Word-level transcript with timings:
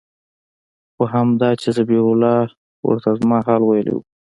خو 0.93 1.03
همدا 1.13 1.49
چې 1.61 1.67
ذبيح 1.77 2.03
الله 2.11 2.39
ورته 2.87 3.09
زما 3.19 3.37
حال 3.45 3.61
ويلى 3.65 3.93
و. 3.95 3.99